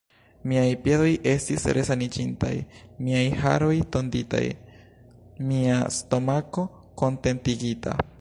[0.51, 2.53] Miaj piedoj estis resaniĝintaj,
[3.07, 4.43] miaj haroj tonditaj,
[5.51, 6.65] mia stomako
[7.03, 7.99] kontentigita.